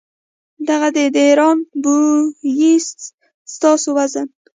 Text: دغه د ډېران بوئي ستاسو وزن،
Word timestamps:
دغه 0.67 0.87
د 0.95 0.97
ډېران 1.15 1.57
بوئي 1.81 2.73
ستاسو 3.53 3.89
وزن، 3.97 4.27